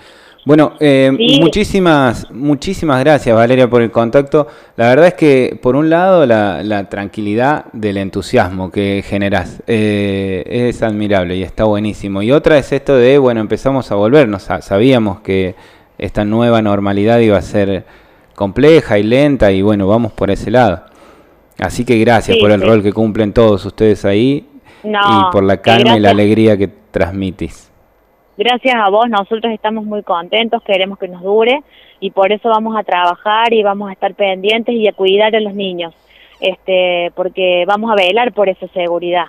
Bueno, 0.46 0.74
eh, 0.80 1.12
muchísimas, 1.40 2.30
muchísimas 2.32 3.00
gracias 3.02 3.36
Valeria 3.36 3.70
por 3.70 3.82
el 3.82 3.92
contacto. 3.92 4.48
La 4.76 4.90
verdad 4.90 5.08
es 5.08 5.14
que 5.14 5.60
por 5.62 5.76
un 5.76 5.90
lado 5.90 6.26
la, 6.26 6.90
tranquilidad 6.90 7.66
del 7.74 7.98
entusiasmo 7.98 8.72
que 8.72 9.04
generás 9.06 9.62
eh, 9.68 10.44
es 10.46 10.82
admirable 10.82 11.36
y 11.36 11.44
está 11.44 11.66
buenísimo. 11.66 12.22
Y 12.22 12.32
otra 12.32 12.58
es 12.58 12.72
esto 12.72 12.96
de, 12.96 13.18
bueno, 13.18 13.42
empezamos 13.42 13.92
a 13.92 13.96
volvernos, 13.96 14.44
sabíamos 14.62 15.22
que 15.22 15.56
esta 16.00 16.26
nueva 16.26 16.62
normalidad 16.62 17.20
iba 17.20 17.38
a 17.38 17.42
ser 17.42 17.86
compleja 18.36 18.98
y 18.98 19.04
lenta 19.04 19.52
y 19.52 19.62
bueno, 19.62 19.88
vamos 19.88 20.12
por 20.14 20.32
ese 20.32 20.50
lado. 20.50 20.84
Así 21.60 21.86
que 21.86 22.00
gracias 22.00 22.38
por 22.38 22.52
el 22.52 22.62
rol 22.62 22.82
que 22.82 22.94
cumplen 22.94 23.34
todos 23.34 23.66
ustedes 23.66 24.06
ahí 24.06 24.48
y 24.84 25.32
por 25.32 25.44
la 25.44 25.58
calma 25.58 25.98
y 25.98 26.00
la 26.00 26.12
alegría 26.12 26.58
que 26.58 26.70
transmitís 26.90 27.70
gracias 28.40 28.76
a 28.76 28.90
vos 28.90 29.10
nosotros 29.10 29.54
estamos 29.54 29.84
muy 29.86 30.02
contentos, 30.02 30.64
queremos 30.64 30.98
que 30.98 31.10
nos 31.10 31.22
dure 31.22 31.62
y 32.00 32.12
por 32.12 32.32
eso 32.32 32.48
vamos 32.48 32.76
a 32.78 32.84
trabajar 32.84 33.54
y 33.54 33.62
vamos 33.62 33.90
a 33.90 33.94
estar 33.94 34.16
pendientes 34.16 34.74
y 34.74 34.88
a 34.88 34.94
cuidar 34.94 35.36
a 35.36 35.42
los 35.42 35.54
niños, 35.54 35.94
este, 36.40 37.12
porque 37.16 37.66
vamos 37.68 37.92
a 37.92 37.96
velar 37.96 38.32
por 38.32 38.48
esa 38.48 38.68
seguridad. 38.70 39.26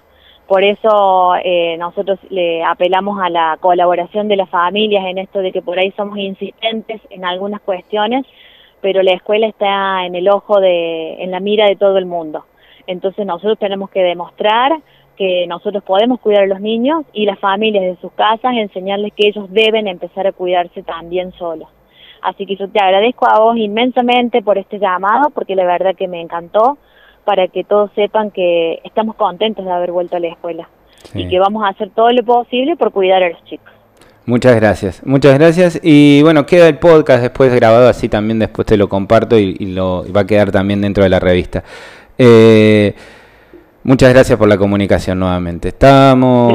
Por 0.50 0.64
eso 0.64 1.36
eh, 1.44 1.76
nosotros 1.78 2.18
le 2.28 2.64
apelamos 2.64 3.20
a 3.22 3.30
la 3.30 3.56
colaboración 3.60 4.26
de 4.26 4.34
las 4.34 4.50
familias 4.50 5.04
en 5.06 5.18
esto 5.18 5.38
de 5.38 5.52
que 5.52 5.62
por 5.62 5.78
ahí 5.78 5.92
somos 5.92 6.18
insistentes 6.18 7.00
en 7.10 7.24
algunas 7.24 7.60
cuestiones, 7.60 8.26
pero 8.80 9.00
la 9.04 9.12
escuela 9.12 9.46
está 9.46 10.04
en 10.04 10.16
el 10.16 10.28
ojo 10.28 10.58
de, 10.58 11.22
en 11.22 11.30
la 11.30 11.38
mira 11.38 11.66
de 11.66 11.76
todo 11.76 11.98
el 11.98 12.06
mundo. 12.06 12.46
Entonces 12.88 13.24
nosotros 13.26 13.60
tenemos 13.60 13.90
que 13.90 14.02
demostrar 14.02 14.72
que 15.16 15.46
nosotros 15.46 15.84
podemos 15.84 16.18
cuidar 16.18 16.42
a 16.42 16.48
los 16.48 16.60
niños 16.60 17.04
y 17.12 17.26
las 17.26 17.38
familias 17.38 17.84
de 17.84 17.96
sus 18.00 18.10
casas, 18.14 18.56
enseñarles 18.56 19.12
que 19.12 19.28
ellos 19.28 19.46
deben 19.52 19.86
empezar 19.86 20.26
a 20.26 20.32
cuidarse 20.32 20.82
también 20.82 21.30
solos. 21.34 21.68
Así 22.22 22.44
que 22.44 22.56
yo 22.56 22.68
te 22.68 22.80
agradezco 22.82 23.28
a 23.28 23.38
vos 23.38 23.56
inmensamente 23.56 24.42
por 24.42 24.58
este 24.58 24.80
llamado, 24.80 25.30
porque 25.30 25.54
la 25.54 25.64
verdad 25.64 25.94
que 25.94 26.08
me 26.08 26.20
encantó, 26.20 26.76
para 27.24 27.48
que 27.48 27.64
todos 27.64 27.90
sepan 27.94 28.30
que 28.30 28.80
estamos 28.84 29.16
contentos 29.16 29.64
de 29.64 29.70
haber 29.70 29.92
vuelto 29.92 30.16
a 30.16 30.20
la 30.20 30.28
escuela 30.28 30.68
y 31.14 31.28
que 31.28 31.38
vamos 31.38 31.64
a 31.64 31.68
hacer 31.68 31.90
todo 31.90 32.10
lo 32.10 32.22
posible 32.22 32.76
por 32.76 32.92
cuidar 32.92 33.22
a 33.22 33.30
los 33.30 33.44
chicos. 33.44 33.72
Muchas 34.26 34.54
gracias, 34.56 35.04
muchas 35.04 35.38
gracias. 35.38 35.80
Y 35.82 36.22
bueno, 36.22 36.46
queda 36.46 36.68
el 36.68 36.78
podcast 36.78 37.22
después 37.22 37.52
grabado, 37.54 37.88
así 37.88 38.08
también 38.08 38.38
después 38.38 38.66
te 38.66 38.76
lo 38.76 38.88
comparto 38.88 39.38
y, 39.38 39.54
lo 39.66 40.04
va 40.12 40.22
a 40.22 40.26
quedar 40.26 40.50
también 40.50 40.80
dentro 40.80 41.02
de 41.02 41.10
la 41.10 41.18
revista. 41.18 41.64
Eh, 42.18 42.94
Muchas 43.82 44.12
gracias 44.12 44.38
por 44.38 44.46
la 44.46 44.58
comunicación 44.58 45.18
nuevamente. 45.18 45.68
Estamos 45.68 46.52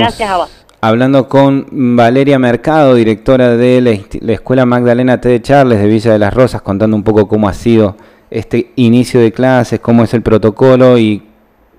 hablando 0.79 1.27
con 1.27 1.65
Valeria 1.95 2.37
Mercado, 2.37 2.93
directora 2.93 3.57
de 3.57 3.81
la, 3.81 4.33
Escuela 4.33 4.67
Magdalena 4.67 5.19
T. 5.19 5.29
de 5.29 5.41
Charles 5.41 5.79
de 5.79 5.87
Villa 5.87 6.11
de 6.11 6.19
las 6.19 6.31
Rosas, 6.31 6.61
contando 6.61 6.95
un 6.95 7.03
poco 7.03 7.27
cómo 7.27 7.49
ha 7.49 7.53
sido 7.53 7.95
este 8.29 8.71
inicio 8.75 9.19
de 9.19 9.31
clases, 9.31 9.79
cómo 9.79 10.03
es 10.03 10.13
el 10.13 10.21
protocolo 10.21 10.97
y 10.97 11.23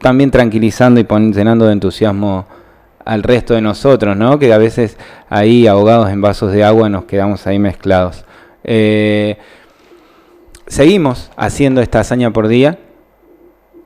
también 0.01 0.31
tranquilizando 0.31 1.01
y 1.01 1.07
llenando 1.33 1.67
de 1.67 1.73
entusiasmo 1.73 2.47
al 3.05 3.23
resto 3.23 3.55
de 3.55 3.61
nosotros, 3.61 4.17
¿no? 4.17 4.39
Que 4.39 4.53
a 4.53 4.59
veces 4.59 4.99
ahí 5.29 5.67
ahogados 5.67 6.11
en 6.11 6.21
vasos 6.21 6.53
de 6.53 6.65
agua 6.65 6.89
nos 6.89 7.05
quedamos 7.05 7.47
ahí 7.47 7.59
mezclados. 7.59 8.25
Eh, 8.65 9.39
seguimos 10.67 11.31
haciendo 11.37 11.81
esta 11.81 12.01
hazaña 12.01 12.33
por 12.33 12.49
día, 12.49 12.79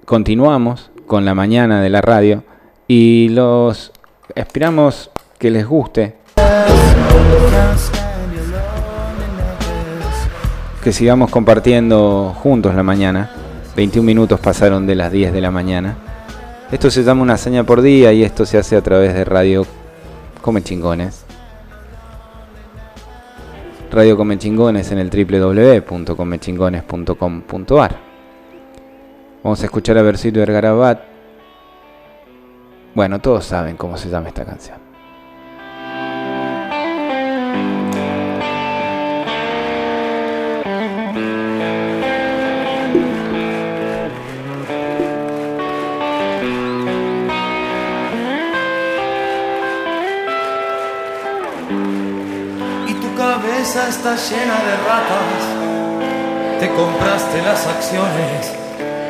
continuamos, 0.07 0.91
con 1.07 1.25
la 1.25 1.35
mañana 1.35 1.83
de 1.83 1.91
la 1.91 2.01
radio 2.01 2.45
y 2.87 3.29
los 3.31 3.93
esperamos 4.37 5.11
que 5.39 5.51
les 5.51 5.67
guste. 5.67 6.15
Que 10.83 10.93
sigamos 10.93 11.31
compartiendo 11.31 12.35
juntos 12.43 12.75
la 12.75 12.83
mañana. 12.83 13.31
21 13.77 14.05
minutos 14.05 14.41
pasaron 14.41 14.87
de 14.87 14.95
las 14.95 15.13
10 15.13 15.33
de 15.33 15.41
la 15.43 15.51
mañana. 15.51 15.97
Esto 16.73 16.91
se 16.91 17.03
llama 17.03 17.23
una 17.23 17.35
hazaña 17.35 17.65
por 17.65 17.83
día 17.83 18.15
y 18.15 18.25
esto 18.25 18.47
se 18.47 18.57
hace 18.57 18.77
a 18.77 18.81
través 18.81 19.13
de 19.13 19.25
Radio 19.25 19.67
Come 20.41 20.63
Chingones. 20.63 21.27
Radio 23.91 24.17
Come 24.17 24.39
Chingones 24.39 24.91
en 24.91 25.01
el 25.01 25.11
www.comechingones.com.ar. 25.11 27.97
Vamos 29.43 29.63
a 29.63 29.65
escuchar 29.65 29.99
a 29.99 30.03
Versito 30.03 30.41
de 30.41 30.47
Garabat. 30.47 31.03
Bueno, 32.95 33.19
todos 33.19 33.45
saben 33.45 33.77
cómo 33.77 33.99
se 33.99 34.09
llama 34.09 34.29
esta 34.29 34.47
canción. 34.47 34.80
Está 53.91 54.15
llena 54.15 54.55
de 54.69 54.75
ratas. 54.87 55.43
Te 56.61 56.71
compraste 56.75 57.43
las 57.43 57.67
acciones 57.67 58.53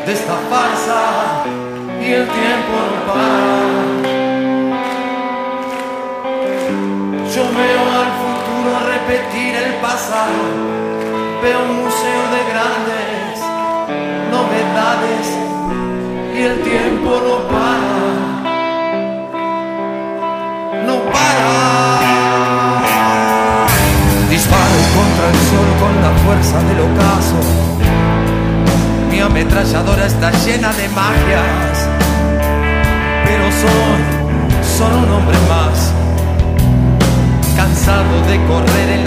de 0.07 0.13
esta 0.13 0.37
farsa 0.49 1.45
y 2.01 2.13
el 2.13 2.27
tiempo 2.27 2.75
no 2.89 2.99
para. 3.07 3.61
Yo 7.35 7.43
veo 7.61 7.83
al 8.01 8.11
futuro 8.23 8.71
repetir 8.95 9.55
el 9.55 9.75
pasado, 9.87 10.41
veo 11.43 11.61
un 11.63 11.73
museo 11.85 12.23
de 12.35 12.41
grandes 12.53 13.33
novedades 14.35 15.27
y 16.35 16.41
el 16.43 16.57
tiempo 16.63 17.11
no 17.27 17.37
para. 17.53 17.93
No 20.87 20.95
para. 21.13 21.90
La 26.01 26.11
fuerza 26.25 26.59
del 26.69 26.81
ocaso. 26.81 27.41
Mi 29.11 29.21
ametralladora 29.21 30.07
está 30.07 30.31
llena 30.45 30.73
de 30.73 30.89
magias, 30.89 31.89
pero 33.25 33.45
soy 33.63 34.01
solo 34.79 34.99
un 34.99 35.11
hombre 35.13 35.39
más, 35.49 35.93
cansado 37.57 38.15
de 38.29 38.37
correr 38.47 38.89
en 38.89 38.99